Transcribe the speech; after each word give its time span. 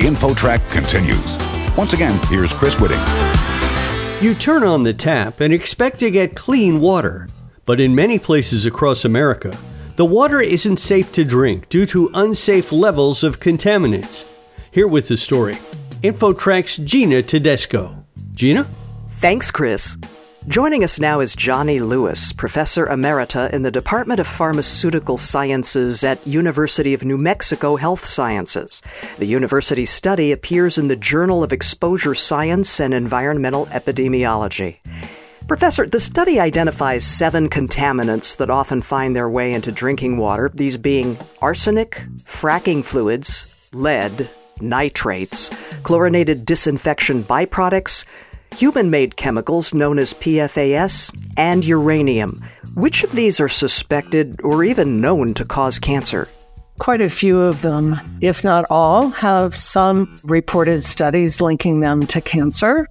InfoTrack 0.00 0.68
continues. 0.70 1.76
Once 1.76 1.92
again, 1.92 2.18
here's 2.28 2.52
Chris 2.54 2.74
Whitting. 2.76 3.00
You 4.22 4.34
turn 4.34 4.64
on 4.64 4.82
the 4.82 4.94
tap 4.94 5.40
and 5.40 5.52
expect 5.52 5.98
to 6.00 6.10
get 6.10 6.34
clean 6.34 6.80
water. 6.80 7.28
But 7.66 7.80
in 7.80 7.94
many 7.94 8.18
places 8.18 8.64
across 8.64 9.04
America, 9.04 9.56
the 9.96 10.06
water 10.06 10.40
isn't 10.40 10.80
safe 10.80 11.12
to 11.12 11.24
drink 11.24 11.68
due 11.68 11.84
to 11.86 12.10
unsafe 12.14 12.72
levels 12.72 13.22
of 13.22 13.40
contaminants. 13.40 14.26
Here 14.70 14.88
with 14.88 15.08
the 15.08 15.18
story 15.18 15.56
InfoTrack's 16.02 16.78
Gina 16.78 17.22
Tedesco. 17.22 18.02
Gina? 18.32 18.64
Thanks, 19.18 19.50
Chris. 19.50 19.98
Joining 20.50 20.82
us 20.82 20.98
now 20.98 21.20
is 21.20 21.36
Johnnye 21.36 21.80
Lewis, 21.86 22.32
Professor 22.32 22.84
Emerita 22.88 23.52
in 23.52 23.62
the 23.62 23.70
Department 23.70 24.18
of 24.18 24.26
Pharmaceutical 24.26 25.16
Sciences 25.16 26.02
at 26.02 26.26
University 26.26 26.92
of 26.92 27.04
New 27.04 27.16
Mexico 27.16 27.76
Health 27.76 28.04
Sciences. 28.04 28.82
The 29.18 29.26
university's 29.26 29.90
study 29.90 30.32
appears 30.32 30.76
in 30.76 30.88
the 30.88 30.96
Journal 30.96 31.44
of 31.44 31.52
Exposure 31.52 32.16
Science 32.16 32.80
and 32.80 32.92
Environmental 32.92 33.66
Epidemiology. 33.66 34.78
Professor, 35.46 35.86
the 35.86 36.00
study 36.00 36.40
identifies 36.40 37.04
seven 37.06 37.48
contaminants 37.48 38.36
that 38.36 38.50
often 38.50 38.82
find 38.82 39.14
their 39.14 39.30
way 39.30 39.52
into 39.52 39.70
drinking 39.70 40.16
water, 40.16 40.50
these 40.52 40.76
being 40.76 41.16
arsenic, 41.40 42.02
fracking 42.24 42.84
fluids, 42.84 43.70
lead, 43.72 44.28
nitrates, 44.60 45.48
chlorinated 45.84 46.44
disinfection 46.44 47.22
byproducts, 47.22 48.04
human 48.54 48.90
made 48.90 49.16
chemicals 49.16 49.74
known 49.74 49.98
as 49.98 50.14
PFAS, 50.14 51.14
and 51.36 51.64
uranium. 51.64 52.44
Which 52.74 53.02
of 53.04 53.12
these 53.12 53.40
are 53.40 53.48
suspected 53.48 54.40
or 54.42 54.62
even 54.64 55.00
known 55.00 55.34
to 55.34 55.44
cause 55.44 55.78
cancer? 55.78 56.28
Quite 56.78 57.00
a 57.00 57.10
few 57.10 57.40
of 57.40 57.62
them, 57.62 57.96
if 58.20 58.42
not 58.42 58.64
all, 58.70 59.08
have 59.10 59.56
some 59.56 60.18
reported 60.24 60.82
studies 60.82 61.40
linking 61.40 61.80
them 61.80 62.06
to 62.06 62.20
cancer. 62.20 62.86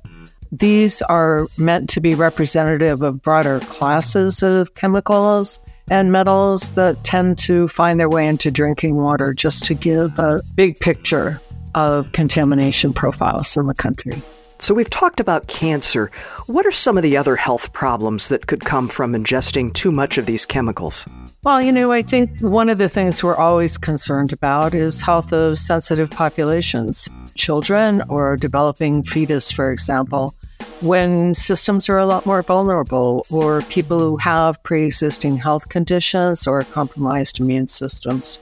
These 0.52 1.02
are 1.04 1.48
meant 1.58 1.90
to 1.92 2.02
be 2.02 2.16
representative 2.16 3.02
of 3.02 3.22
broader 3.22 3.60
classes 3.62 4.44
of 4.44 4.74
chemicals 4.76 5.60
and 5.90 6.12
metals 6.12 6.70
that 6.72 7.04
tend 7.04 7.38
to 7.40 7.68
find 7.68 8.00
their 8.00 8.10
way 8.10 8.28
into 8.28 8.52
drinking 8.52 8.96
water, 8.96 9.34
just 9.34 9.64
to 9.66 9.74
give 9.74 10.18
a 10.20 10.42
big 10.56 10.80
picture 10.80 11.42
of 11.74 12.12
contamination 12.12 12.94
profiles 12.94 13.58
in 13.58 13.66
the 13.66 13.74
country. 13.74 14.22
So, 14.62 14.74
we've 14.74 14.90
talked 14.90 15.22
about 15.22 15.48
cancer. 15.48 16.12
What 16.48 16.66
are 16.66 16.72
some 16.72 16.98
of 16.98 17.04
the 17.04 17.16
other 17.16 17.38
health 17.38 17.72
problems 17.72 18.28
that 18.28 18.48
could 18.48 18.66
come 18.66 18.90
from 18.90 19.14
ingesting 19.14 19.74
too 19.74 19.90
much 19.90 20.18
of 20.18 20.26
these 20.26 20.46
chemicals? 20.46 21.08
Well, 21.44 21.62
you 21.62 21.72
know, 21.72 21.94
I 21.94 22.02
think 22.02 22.42
one 22.42 22.68
of 22.68 22.78
the 22.78 22.90
things 22.90 23.24
we're 23.24 23.38
always 23.38 23.78
concerned 23.78 24.34
about 24.34 24.74
is 24.74 25.02
health 25.02 25.32
of 25.32 25.58
sensitive 25.58 26.12
populations, 26.12 27.08
children 27.36 28.04
or 28.10 28.36
developing 28.36 29.02
fetus, 29.02 29.50
for 29.50 29.72
example, 29.72 30.36
when 30.82 31.34
systems 31.34 31.88
are 31.88 31.98
a 31.98 32.06
lot 32.06 32.26
more 32.26 32.42
vulnerable, 32.42 33.26
or 33.32 33.62
people 33.64 34.00
who 34.00 34.18
have 34.18 34.62
pre 34.64 34.86
existing 34.86 35.38
health 35.38 35.70
conditions 35.70 36.46
or 36.46 36.64
compromised 36.64 37.40
immune 37.40 37.68
systems. 37.68 38.40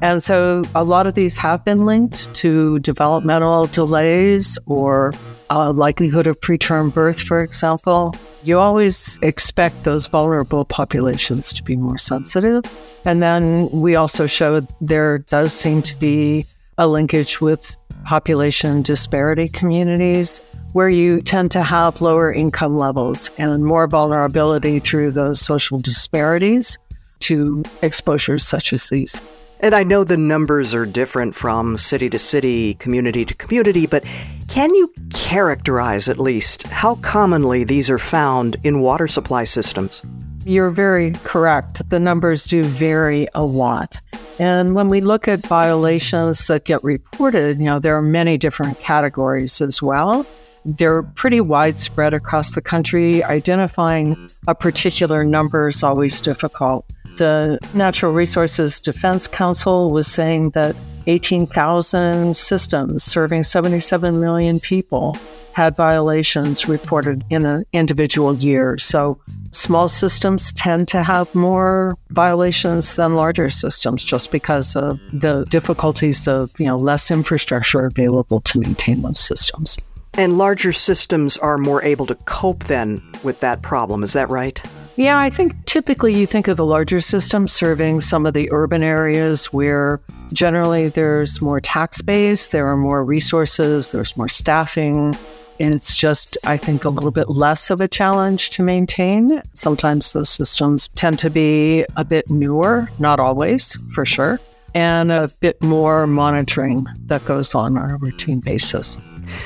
And 0.00 0.22
so 0.22 0.64
a 0.74 0.82
lot 0.82 1.06
of 1.06 1.14
these 1.14 1.38
have 1.38 1.64
been 1.64 1.84
linked 1.84 2.34
to 2.36 2.78
developmental 2.80 3.66
delays 3.66 4.58
or 4.66 5.12
a 5.50 5.72
likelihood 5.72 6.26
of 6.26 6.40
preterm 6.40 6.92
birth, 6.92 7.20
for 7.20 7.40
example. 7.40 8.16
You 8.42 8.58
always 8.58 9.18
expect 9.22 9.84
those 9.84 10.06
vulnerable 10.06 10.64
populations 10.64 11.52
to 11.52 11.62
be 11.62 11.76
more 11.76 11.98
sensitive. 11.98 12.64
And 13.04 13.22
then 13.22 13.68
we 13.70 13.94
also 13.94 14.26
showed 14.26 14.66
there 14.80 15.18
does 15.18 15.52
seem 15.52 15.82
to 15.82 15.96
be 15.98 16.46
a 16.78 16.88
linkage 16.88 17.40
with 17.40 17.76
population 18.04 18.82
disparity 18.82 19.48
communities 19.48 20.40
where 20.72 20.88
you 20.88 21.20
tend 21.20 21.50
to 21.50 21.62
have 21.62 22.00
lower 22.00 22.32
income 22.32 22.76
levels 22.76 23.30
and 23.38 23.64
more 23.64 23.86
vulnerability 23.86 24.78
through 24.78 25.10
those 25.10 25.40
social 25.40 25.78
disparities 25.78 26.78
to 27.20 27.62
exposures 27.82 28.44
such 28.44 28.72
as 28.72 28.88
these. 28.88 29.20
And 29.62 29.76
I 29.76 29.84
know 29.84 30.02
the 30.02 30.16
numbers 30.16 30.74
are 30.74 30.84
different 30.84 31.36
from 31.36 31.76
city 31.76 32.10
to 32.10 32.18
city, 32.18 32.74
community 32.74 33.24
to 33.24 33.32
community, 33.32 33.86
but 33.86 34.02
can 34.48 34.74
you 34.74 34.92
characterize 35.14 36.08
at 36.08 36.18
least 36.18 36.64
how 36.64 36.96
commonly 36.96 37.62
these 37.62 37.88
are 37.88 37.98
found 37.98 38.56
in 38.64 38.80
water 38.80 39.06
supply 39.06 39.44
systems? 39.44 40.02
You're 40.44 40.72
very 40.72 41.12
correct. 41.22 41.88
The 41.90 42.00
numbers 42.00 42.46
do 42.46 42.64
vary 42.64 43.28
a 43.36 43.44
lot. 43.44 44.00
And 44.40 44.74
when 44.74 44.88
we 44.88 45.00
look 45.00 45.28
at 45.28 45.46
violations 45.46 46.44
that 46.48 46.64
get 46.64 46.82
reported, 46.82 47.58
you 47.58 47.66
know, 47.66 47.78
there 47.78 47.96
are 47.96 48.02
many 48.02 48.38
different 48.38 48.80
categories 48.80 49.60
as 49.60 49.80
well. 49.80 50.26
They're 50.64 51.04
pretty 51.04 51.40
widespread 51.40 52.14
across 52.14 52.56
the 52.56 52.62
country. 52.62 53.22
Identifying 53.22 54.28
a 54.48 54.56
particular 54.56 55.22
number 55.22 55.68
is 55.68 55.84
always 55.84 56.20
difficult. 56.20 56.84
The 57.16 57.58
Natural 57.74 58.12
Resources 58.12 58.80
Defense 58.80 59.28
Council 59.28 59.90
was 59.90 60.06
saying 60.06 60.50
that 60.50 60.74
18,000 61.06 62.36
systems 62.36 63.02
serving 63.02 63.42
77 63.42 64.20
million 64.20 64.60
people 64.60 65.16
had 65.52 65.76
violations 65.76 66.68
reported 66.68 67.24
in 67.28 67.44
an 67.44 67.64
individual 67.72 68.34
year. 68.34 68.78
So 68.78 69.20
small 69.50 69.88
systems 69.88 70.52
tend 70.52 70.88
to 70.88 71.02
have 71.02 71.34
more 71.34 71.96
violations 72.10 72.96
than 72.96 73.14
larger 73.14 73.50
systems 73.50 74.02
just 74.04 74.32
because 74.32 74.76
of 74.76 74.98
the 75.12 75.44
difficulties 75.50 76.26
of, 76.26 76.58
you 76.58 76.66
know, 76.66 76.76
less 76.76 77.10
infrastructure 77.10 77.84
available 77.84 78.40
to 78.42 78.60
maintain 78.60 79.02
those 79.02 79.20
systems. 79.20 79.78
And 80.14 80.36
larger 80.38 80.72
systems 80.72 81.36
are 81.38 81.58
more 81.58 81.82
able 81.82 82.06
to 82.06 82.14
cope 82.14 82.64
then 82.64 83.02
with 83.24 83.40
that 83.40 83.62
problem, 83.62 84.02
is 84.02 84.12
that 84.12 84.28
right? 84.28 84.62
Yeah, 84.96 85.18
I 85.18 85.30
think 85.30 85.64
typically 85.64 86.14
you 86.14 86.26
think 86.26 86.48
of 86.48 86.58
the 86.58 86.66
larger 86.66 87.00
systems 87.00 87.50
serving 87.50 88.02
some 88.02 88.26
of 88.26 88.34
the 88.34 88.50
urban 88.52 88.82
areas 88.82 89.46
where 89.46 90.00
generally 90.34 90.88
there's 90.88 91.40
more 91.40 91.62
tax 91.62 92.02
base, 92.02 92.48
there 92.48 92.66
are 92.66 92.76
more 92.76 93.02
resources, 93.02 93.92
there's 93.92 94.16
more 94.16 94.28
staffing. 94.28 95.16
And 95.60 95.72
it's 95.72 95.96
just, 95.96 96.36
I 96.44 96.56
think, 96.56 96.84
a 96.84 96.88
little 96.88 97.10
bit 97.10 97.30
less 97.30 97.70
of 97.70 97.80
a 97.80 97.88
challenge 97.88 98.50
to 98.50 98.62
maintain. 98.62 99.42
Sometimes 99.52 100.12
those 100.12 100.28
systems 100.28 100.88
tend 100.88 101.18
to 101.20 101.30
be 101.30 101.84
a 101.96 102.04
bit 102.04 102.28
newer, 102.28 102.88
not 102.98 103.20
always, 103.20 103.78
for 103.94 104.04
sure, 104.04 104.40
and 104.74 105.12
a 105.12 105.28
bit 105.40 105.62
more 105.62 106.06
monitoring 106.06 106.86
that 107.06 107.24
goes 107.24 107.54
on 107.54 107.76
on 107.76 107.90
a 107.90 107.96
routine 107.96 108.40
basis. 108.40 108.96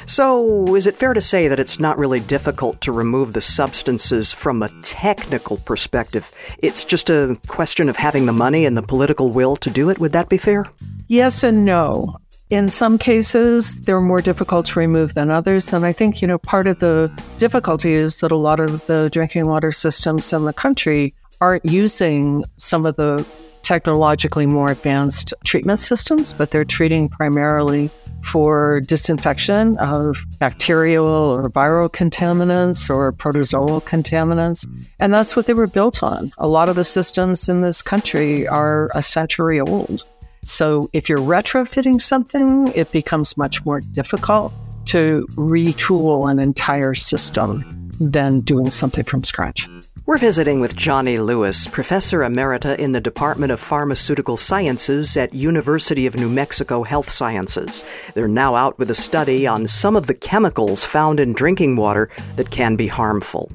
So, 0.07 0.75
is 0.75 0.87
it 0.87 0.97
fair 0.97 1.15
to 1.15 1.21
say 1.21 1.49
that 1.49 1.61
it's 1.61 1.79
not 1.79 1.99
really 1.99 2.21
difficult 2.21 2.81
to 2.83 2.93
remove 2.93 3.33
the 3.33 3.41
substances 3.41 4.33
from 4.33 4.63
a 4.63 4.71
technical 4.83 5.59
perspective? 5.59 6.33
It's 6.59 6.85
just 6.85 7.11
a 7.11 7.39
question 7.47 7.89
of 7.89 7.97
having 7.97 8.27
the 8.27 8.33
money 8.33 8.65
and 8.65 8.77
the 8.77 8.83
political 8.83 9.31
will 9.31 9.57
to 9.57 9.71
do 9.71 9.91
it? 9.91 9.99
Would 9.99 10.13
that 10.13 10.29
be 10.29 10.39
fair? 10.39 10.65
Yes 11.09 11.43
and 11.43 11.65
no. 11.65 12.17
In 12.49 12.69
some 12.69 12.97
cases, 12.97 13.81
they're 13.81 14.01
more 14.01 14.23
difficult 14.23 14.67
to 14.67 14.79
remove 14.79 15.15
than 15.15 15.31
others. 15.31 15.73
And 15.73 15.85
I 15.85 15.93
think, 15.93 16.23
you 16.23 16.29
know, 16.29 16.39
part 16.39 16.69
of 16.69 16.79
the 16.79 17.11
difficulty 17.39 17.93
is 17.93 18.21
that 18.21 18.31
a 18.31 18.37
lot 18.37 18.61
of 18.61 18.87
the 18.87 19.11
drinking 19.13 19.47
water 19.47 19.73
systems 19.73 20.33
in 20.33 20.45
the 20.45 20.53
country 20.53 21.13
aren't 21.41 21.65
using 21.65 22.45
some 22.57 22.87
of 22.87 22.97
the 22.97 23.27
technologically 23.67 24.47
more 24.47 24.71
advanced 24.71 25.35
treatment 25.45 25.81
systems, 25.81 26.33
but 26.33 26.53
they're 26.53 26.65
treating 26.65 27.09
primarily 27.09 27.91
for 28.23 28.81
disinfection 28.81 29.77
of 29.79 30.25
bacterial 30.39 31.07
or 31.07 31.51
viral 31.51 31.91
contaminants 31.91 32.89
or 32.89 33.13
protozoal 33.13 33.83
contaminants. 33.83 34.65
And 35.01 35.13
that's 35.13 35.35
what 35.35 35.47
they 35.47 35.55
were 35.55 35.67
built 35.67 36.03
on. 36.03 36.31
A 36.39 36.47
lot 36.47 36.69
of 36.69 36.77
the 36.77 36.85
systems 36.85 37.49
in 37.49 37.61
this 37.61 37.83
country 37.83 38.47
are 38.47 38.89
a 38.95 39.03
century 39.03 39.59
old. 39.59 40.05
So 40.43 40.89
if 40.93 41.09
you're 41.09 41.19
retrofitting 41.19 42.01
something, 42.01 42.69
it 42.75 42.93
becomes 42.93 43.37
much 43.37 43.65
more 43.65 43.81
difficult 43.81 44.53
to 44.87 45.27
retool 45.33 46.31
an 46.31 46.39
entire 46.39 46.95
system 46.95 47.86
than 48.01 48.41
doing 48.41 48.71
something 48.71 49.05
from 49.05 49.25
scratch. 49.25 49.69
We're 50.07 50.19
visiting 50.19 50.61
with 50.61 50.77
Johnnye 50.77 51.25
Lewis, 51.25 51.67
Professor 51.67 52.21
Emerita 52.21 52.79
in 52.79 52.93
the 52.93 53.01
Department 53.01 53.51
of 53.51 53.59
Pharmaceutical 53.59 54.37
Sciences 54.37 55.17
at 55.17 55.35
University 55.35 56.07
of 56.07 56.15
New 56.15 56.29
Mexico 56.29 56.85
Health 56.85 57.11
Sciences. 57.11 57.85
They're 58.15 58.29
now 58.29 58.55
out 58.55 58.79
with 58.79 58.89
a 58.89 58.95
study 58.95 59.49
on 59.49 59.67
some 59.67 59.97
of 59.97 60.07
the 60.07 60.15
chemicals 60.15 60.85
found 60.85 61.19
in 61.19 61.33
drinking 61.33 61.75
water 61.75 62.09
that 62.37 62.53
can 62.53 62.77
be 62.77 62.87
harmful. 62.87 63.51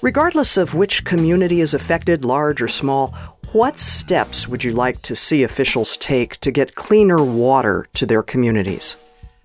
Regardless 0.00 0.56
of 0.56 0.74
which 0.74 1.04
community 1.04 1.60
is 1.60 1.74
affected, 1.74 2.24
large 2.24 2.62
or 2.62 2.68
small, 2.68 3.08
what 3.50 3.80
steps 3.80 4.46
would 4.46 4.62
you 4.62 4.70
like 4.70 5.02
to 5.02 5.16
see 5.16 5.42
officials 5.42 5.96
take 5.96 6.36
to 6.36 6.52
get 6.52 6.76
cleaner 6.76 7.24
water 7.24 7.86
to 7.94 8.06
their 8.06 8.22
communities? 8.22 8.94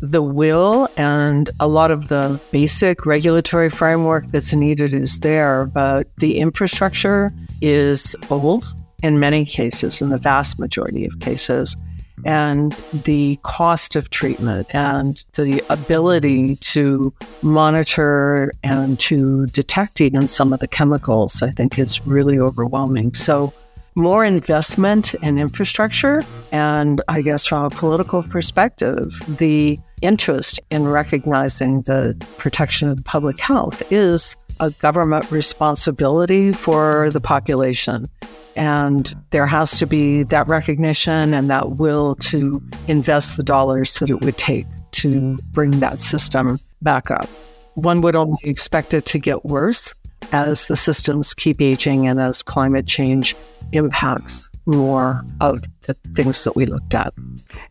The 0.01 0.21
will 0.21 0.89
and 0.97 1.49
a 1.59 1.67
lot 1.67 1.91
of 1.91 2.07
the 2.07 2.39
basic 2.51 3.05
regulatory 3.05 3.69
framework 3.69 4.25
that's 4.31 4.53
needed 4.53 4.93
is 4.93 5.19
there, 5.19 5.65
but 5.65 6.07
the 6.17 6.39
infrastructure 6.39 7.31
is 7.61 8.15
old 8.29 8.73
in 9.03 9.19
many 9.19 9.45
cases, 9.45 10.01
in 10.01 10.09
the 10.09 10.17
vast 10.17 10.59
majority 10.59 11.05
of 11.05 11.19
cases. 11.19 11.77
and 12.23 12.73
the 13.03 13.39
cost 13.41 13.95
of 13.95 14.11
treatment 14.11 14.67
and 14.75 15.23
the 15.33 15.63
ability 15.69 16.55
to 16.57 17.11
monitor 17.41 18.51
and 18.63 18.99
to 18.99 19.47
detect 19.47 20.01
even 20.01 20.27
some 20.27 20.53
of 20.53 20.59
the 20.59 20.67
chemicals, 20.67 21.41
I 21.41 21.49
think 21.49 21.79
is 21.79 22.05
really 22.05 22.37
overwhelming. 22.37 23.15
So, 23.15 23.51
more 23.95 24.23
investment 24.23 25.13
in 25.15 25.37
infrastructure. 25.37 26.23
And 26.51 27.01
I 27.07 27.21
guess 27.21 27.45
from 27.45 27.65
a 27.65 27.69
political 27.69 28.23
perspective, 28.23 29.21
the 29.37 29.79
interest 30.01 30.59
in 30.69 30.87
recognizing 30.87 31.81
the 31.83 32.15
protection 32.37 32.89
of 32.89 33.03
public 33.03 33.39
health 33.39 33.91
is 33.91 34.35
a 34.59 34.69
government 34.71 35.29
responsibility 35.31 36.51
for 36.53 37.09
the 37.11 37.21
population. 37.21 38.07
And 38.55 39.13
there 39.31 39.47
has 39.47 39.79
to 39.79 39.85
be 39.85 40.23
that 40.23 40.47
recognition 40.47 41.33
and 41.33 41.49
that 41.49 41.71
will 41.71 42.15
to 42.15 42.61
invest 42.87 43.37
the 43.37 43.43
dollars 43.43 43.93
that 43.95 44.09
it 44.09 44.21
would 44.21 44.37
take 44.37 44.65
to 44.91 45.37
bring 45.51 45.79
that 45.79 45.99
system 45.99 46.59
back 46.81 47.09
up. 47.09 47.27
One 47.75 48.01
would 48.01 48.15
only 48.15 48.37
expect 48.43 48.93
it 48.93 49.05
to 49.07 49.19
get 49.19 49.45
worse 49.45 49.93
as 50.31 50.67
the 50.67 50.75
systems 50.75 51.33
keep 51.33 51.61
aging 51.61 52.07
and 52.07 52.19
as 52.19 52.43
climate 52.43 52.85
change 52.85 53.35
impacts 53.71 54.50
more 54.65 55.23
of 55.39 55.63
the 55.83 55.93
things 56.13 56.43
that 56.43 56.55
we 56.55 56.65
looked 56.65 56.93
at. 56.93 57.13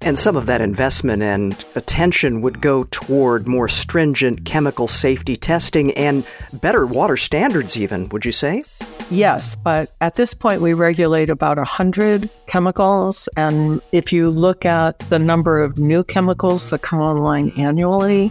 And 0.01 0.19
some 0.19 0.37
of 0.37 0.47
that 0.47 0.61
investment 0.61 1.23
and 1.23 1.65
attention 1.75 2.41
would 2.43 2.61
go 2.61 2.85
toward 2.91 3.47
more 3.47 3.69
stringent 3.69 4.45
chemical 4.45 4.89
safety 4.89 5.37
testing 5.37 5.93
and 5.93 6.27
better 6.53 6.87
water 6.87 7.17
standards, 7.17 7.77
even, 7.79 8.09
would 8.09 8.25
you 8.25 8.33
say? 8.33 8.65
Yes, 9.11 9.57
but 9.57 9.91
at 10.01 10.15
this 10.15 10.35
point, 10.35 10.61
we 10.61 10.73
regulate 10.73 11.29
about 11.29 11.57
100 11.57 12.29
chemicals. 12.47 13.29
And 13.37 13.81
if 13.93 14.13
you 14.13 14.31
look 14.31 14.65
at 14.65 14.99
the 15.11 15.19
number 15.19 15.61
of 15.61 15.79
new 15.79 16.05
chemicals 16.05 16.71
that 16.71 16.83
come 16.83 17.01
online 17.01 17.51
annually, 17.57 18.31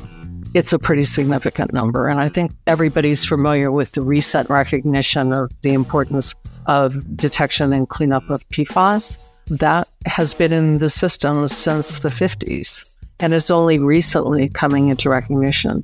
it's 0.53 0.73
a 0.73 0.79
pretty 0.79 1.03
significant 1.03 1.73
number. 1.73 2.07
And 2.07 2.19
I 2.19 2.29
think 2.29 2.51
everybody's 2.65 3.25
familiar 3.25 3.71
with 3.71 3.91
the 3.91 4.01
recent 4.01 4.49
recognition 4.49 5.33
of 5.33 5.51
the 5.61 5.73
importance 5.73 6.33
of 6.69 7.17
detection 7.17 7.73
and 7.73 7.89
cleanup 7.89 8.29
of 8.29 8.47
PFAS. 8.49 9.17
That 9.47 9.89
has 10.05 10.35
been 10.35 10.53
in 10.53 10.77
the 10.77 10.91
system 10.91 11.47
since 11.47 11.99
the 11.99 12.09
50s 12.09 12.85
and 13.19 13.33
is 13.33 13.49
only 13.49 13.79
recently 13.79 14.47
coming 14.47 14.89
into 14.89 15.09
recognition. 15.09 15.83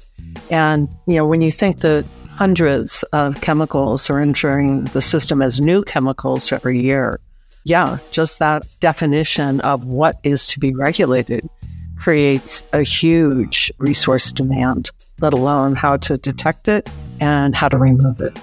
And, 0.51 0.87
you 1.07 1.15
know, 1.15 1.25
when 1.25 1.41
you 1.41 1.51
think 1.51 1.79
that 1.79 2.05
hundreds 2.29 3.01
of 3.11 3.41
chemicals 3.41 4.09
are 4.09 4.19
entering 4.19 4.83
the 4.85 5.01
system 5.01 5.41
as 5.41 5.59
new 5.59 5.83
chemicals 5.83 6.51
every 6.51 6.79
year, 6.79 7.19
yeah, 7.63 7.97
just 8.11 8.37
that 8.37 8.67
definition 8.79 9.61
of 9.61 9.85
what 9.85 10.19
is 10.23 10.45
to 10.47 10.59
be 10.59 10.75
regulated 10.75 11.49
creates 11.97 12.63
a 12.73 12.83
huge 12.83 13.71
resource 13.79 14.31
demand, 14.31 14.91
let 15.19 15.33
alone 15.33 15.73
how 15.73 15.97
to 15.97 16.17
detect 16.17 16.67
it 16.67 16.87
and 17.19 17.55
how 17.55 17.67
to 17.67 17.79
remove 17.79 18.21
it. 18.21 18.37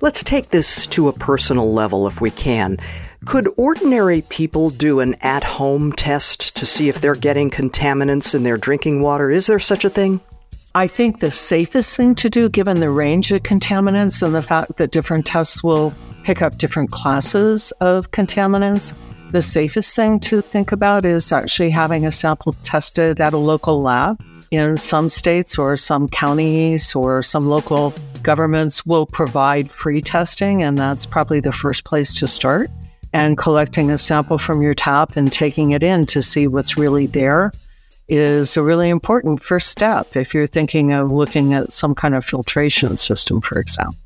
Let's 0.00 0.22
take 0.22 0.50
this 0.50 0.86
to 0.88 1.08
a 1.08 1.12
personal 1.12 1.72
level 1.72 2.06
if 2.06 2.20
we 2.20 2.30
can. 2.30 2.78
Could 3.24 3.48
ordinary 3.56 4.22
people 4.28 4.70
do 4.70 5.00
an 5.00 5.14
at 5.22 5.42
home 5.42 5.92
test 5.92 6.54
to 6.56 6.66
see 6.66 6.88
if 6.88 7.00
they're 7.00 7.14
getting 7.14 7.50
contaminants 7.50 8.34
in 8.34 8.42
their 8.42 8.58
drinking 8.58 9.00
water? 9.00 9.30
Is 9.30 9.46
there 9.46 9.58
such 9.58 9.84
a 9.84 9.90
thing? 9.90 10.20
I 10.74 10.86
think 10.86 11.20
the 11.20 11.30
safest 11.30 11.96
thing 11.96 12.14
to 12.16 12.28
do, 12.28 12.50
given 12.50 12.80
the 12.80 12.90
range 12.90 13.32
of 13.32 13.42
contaminants 13.42 14.22
and 14.22 14.34
the 14.34 14.42
fact 14.42 14.76
that 14.76 14.92
different 14.92 15.24
tests 15.24 15.64
will 15.64 15.94
pick 16.22 16.42
up 16.42 16.58
different 16.58 16.90
classes 16.90 17.72
of 17.80 18.10
contaminants, 18.10 18.92
the 19.32 19.40
safest 19.40 19.96
thing 19.96 20.20
to 20.20 20.42
think 20.42 20.72
about 20.72 21.06
is 21.06 21.32
actually 21.32 21.70
having 21.70 22.04
a 22.04 22.12
sample 22.12 22.52
tested 22.62 23.20
at 23.20 23.32
a 23.32 23.38
local 23.38 23.80
lab. 23.80 24.22
In 24.50 24.76
some 24.76 25.08
states 25.08 25.58
or 25.58 25.76
some 25.76 26.08
counties 26.08 26.94
or 26.94 27.22
some 27.22 27.48
local 27.48 27.92
governments 28.26 28.84
will 28.84 29.06
provide 29.06 29.70
free 29.70 30.00
testing, 30.00 30.60
and 30.60 30.76
that's 30.76 31.06
probably 31.06 31.38
the 31.38 31.52
first 31.52 31.84
place 31.84 32.12
to 32.12 32.26
start. 32.26 32.68
And 33.12 33.38
collecting 33.38 33.92
a 33.92 33.98
sample 33.98 34.36
from 34.36 34.60
your 34.60 34.74
tap 34.74 35.16
and 35.16 35.32
taking 35.32 35.70
it 35.70 35.84
in 35.84 36.06
to 36.06 36.20
see 36.20 36.48
what's 36.48 36.76
really 36.76 37.06
there 37.06 37.52
is 38.08 38.56
a 38.56 38.64
really 38.64 38.88
important 38.88 39.40
first 39.40 39.68
step 39.68 40.16
if 40.16 40.34
you're 40.34 40.48
thinking 40.48 40.92
of 40.92 41.12
looking 41.12 41.54
at 41.54 41.70
some 41.70 41.94
kind 41.94 42.16
of 42.16 42.24
filtration 42.24 42.96
system, 42.96 43.40
for 43.40 43.60
example. 43.60 43.96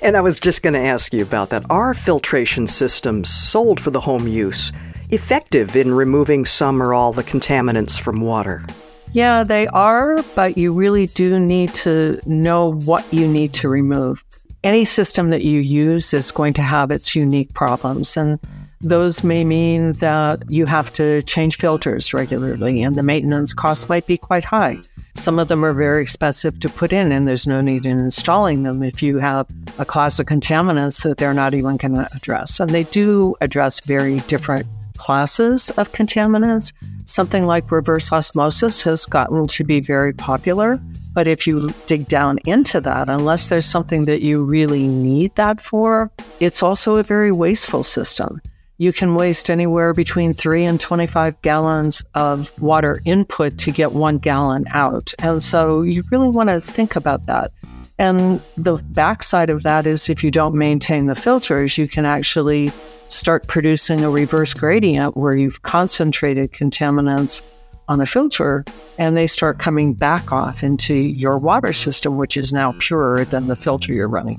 And 0.00 0.16
I 0.16 0.22
was 0.22 0.40
just 0.40 0.62
going 0.62 0.74
to 0.74 0.80
ask 0.94 1.12
you 1.12 1.22
about 1.22 1.50
that. 1.50 1.70
Are 1.70 1.92
filtration 1.92 2.66
systems 2.66 3.28
sold 3.28 3.80
for 3.80 3.90
the 3.90 4.00
home 4.00 4.26
use 4.26 4.72
effective 5.10 5.76
in 5.76 5.92
removing 5.92 6.46
some 6.46 6.82
or 6.82 6.94
all 6.94 7.12
the 7.12 7.22
contaminants 7.22 8.00
from 8.00 8.22
water? 8.22 8.64
Yeah, 9.12 9.42
they 9.42 9.66
are, 9.68 10.22
but 10.36 10.58
you 10.58 10.72
really 10.72 11.06
do 11.08 11.40
need 11.40 11.74
to 11.74 12.20
know 12.26 12.72
what 12.72 13.10
you 13.12 13.26
need 13.26 13.52
to 13.54 13.68
remove. 13.68 14.24
Any 14.62 14.84
system 14.84 15.30
that 15.30 15.42
you 15.42 15.60
use 15.60 16.12
is 16.12 16.30
going 16.30 16.52
to 16.54 16.62
have 16.62 16.90
its 16.90 17.16
unique 17.16 17.54
problems, 17.54 18.16
and 18.16 18.38
those 18.80 19.24
may 19.24 19.44
mean 19.44 19.92
that 19.94 20.42
you 20.48 20.66
have 20.66 20.92
to 20.94 21.22
change 21.22 21.56
filters 21.56 22.12
regularly, 22.12 22.82
and 22.82 22.96
the 22.96 23.02
maintenance 23.02 23.52
costs 23.52 23.88
might 23.88 24.06
be 24.06 24.16
quite 24.18 24.44
high. 24.44 24.78
Some 25.14 25.38
of 25.40 25.48
them 25.48 25.64
are 25.64 25.72
very 25.72 26.02
expensive 26.02 26.60
to 26.60 26.68
put 26.68 26.92
in, 26.92 27.10
and 27.10 27.26
there's 27.26 27.46
no 27.46 27.60
need 27.60 27.86
in 27.86 27.98
installing 27.98 28.62
them 28.62 28.82
if 28.82 29.02
you 29.02 29.18
have 29.18 29.48
a 29.78 29.84
class 29.84 30.20
of 30.20 30.26
contaminants 30.26 31.02
that 31.02 31.18
they're 31.18 31.34
not 31.34 31.54
even 31.54 31.76
going 31.76 31.94
to 31.94 32.08
address. 32.14 32.60
And 32.60 32.70
they 32.70 32.84
do 32.84 33.34
address 33.40 33.80
very 33.80 34.20
different 34.20 34.66
classes 34.98 35.70
of 35.70 35.92
contaminants. 35.92 36.72
Something 37.04 37.46
like 37.46 37.70
reverse 37.70 38.12
osmosis 38.12 38.82
has 38.82 39.06
gotten 39.06 39.46
to 39.46 39.64
be 39.64 39.80
very 39.80 40.12
popular. 40.12 40.78
But 41.14 41.26
if 41.26 41.46
you 41.46 41.70
dig 41.86 42.06
down 42.06 42.38
into 42.46 42.80
that, 42.82 43.08
unless 43.08 43.48
there's 43.48 43.66
something 43.66 44.04
that 44.04 44.20
you 44.20 44.44
really 44.44 44.86
need 44.86 45.34
that 45.36 45.60
for, 45.60 46.10
it's 46.38 46.62
also 46.62 46.96
a 46.96 47.02
very 47.02 47.32
wasteful 47.32 47.82
system. 47.82 48.40
You 48.80 48.92
can 48.92 49.16
waste 49.16 49.50
anywhere 49.50 49.92
between 49.92 50.32
three 50.32 50.64
and 50.64 50.78
25 50.78 51.42
gallons 51.42 52.04
of 52.14 52.56
water 52.60 53.00
input 53.04 53.58
to 53.58 53.72
get 53.72 53.92
one 53.92 54.18
gallon 54.18 54.66
out. 54.70 55.12
And 55.18 55.42
so 55.42 55.82
you 55.82 56.04
really 56.12 56.28
want 56.28 56.50
to 56.50 56.60
think 56.60 56.94
about 56.94 57.26
that. 57.26 57.50
And 57.98 58.40
the 58.56 58.82
backside 58.90 59.50
of 59.50 59.64
that 59.64 59.86
is 59.86 60.08
if 60.08 60.22
you 60.22 60.30
don't 60.30 60.54
maintain 60.54 61.06
the 61.06 61.16
filters, 61.16 61.76
you 61.76 61.88
can 61.88 62.04
actually 62.04 62.68
start 63.08 63.46
producing 63.48 64.04
a 64.04 64.10
reverse 64.10 64.54
gradient 64.54 65.16
where 65.16 65.36
you've 65.36 65.62
concentrated 65.62 66.52
contaminants 66.52 67.42
on 67.88 68.00
a 68.00 68.06
filter 68.06 68.64
and 68.98 69.16
they 69.16 69.26
start 69.26 69.58
coming 69.58 69.94
back 69.94 70.30
off 70.30 70.62
into 70.62 70.94
your 70.94 71.38
water 71.38 71.72
system, 71.72 72.16
which 72.16 72.36
is 72.36 72.52
now 72.52 72.72
purer 72.78 73.24
than 73.24 73.48
the 73.48 73.56
filter 73.56 73.92
you're 73.92 74.08
running. 74.08 74.38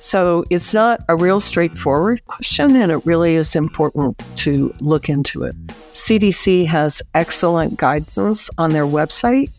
So 0.00 0.44
it's 0.50 0.74
not 0.74 1.00
a 1.08 1.16
real 1.16 1.40
straightforward 1.40 2.24
question, 2.26 2.74
and 2.74 2.90
it 2.90 3.04
really 3.04 3.34
is 3.34 3.54
important 3.54 4.20
to 4.36 4.74
look 4.80 5.08
into 5.08 5.44
it. 5.44 5.54
CDC 5.92 6.66
has 6.66 7.02
excellent 7.14 7.76
guidance 7.76 8.48
on 8.56 8.70
their 8.70 8.86
website 8.86 9.50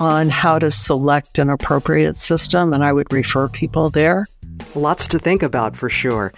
on 0.00 0.30
how 0.30 0.58
to 0.58 0.70
select 0.70 1.38
an 1.38 1.50
appropriate 1.50 2.16
system, 2.16 2.72
and 2.72 2.82
I 2.82 2.92
would 2.92 3.12
refer 3.12 3.48
people 3.48 3.90
there. 3.90 4.26
Lots 4.74 5.06
to 5.08 5.18
think 5.18 5.42
about 5.42 5.76
for 5.76 5.88
sure. 5.88 6.32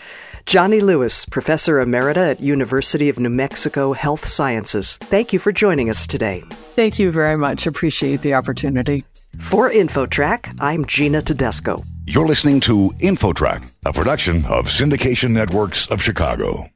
Johnnye 0.45 0.83
Lewis, 0.83 1.25
Professor 1.25 1.76
Emerita 1.76 2.33
at 2.33 2.40
University 2.40 3.09
of 3.09 3.19
New 3.19 3.31
Mexico 3.31 3.92
Health 3.92 4.26
Sciences. 4.26 4.99
Thank 4.99 5.33
you 5.33 5.38
for 5.38 5.52
joining 5.52 5.88
us 5.88 6.07
today. 6.07 6.42
Thank 6.50 6.99
you 6.99 7.12
very 7.12 7.38
much. 7.38 7.66
Appreciate 7.66 8.23
the 8.23 8.35
opportunity. 8.35 9.04
For 9.38 9.71
InfoTrack, 9.71 10.59
I'm 10.61 10.85
Gina 10.85 11.23
Tedesco. 11.23 11.85
You're 12.07 12.26
listening 12.26 12.61
to 12.62 12.90
InfoTrack, 12.99 13.71
a 13.87 13.92
production 13.92 14.45
of 14.47 14.66
Syndication 14.66 15.31
Networks 15.31 15.87
of 15.87 16.02
Chicago. 16.02 16.66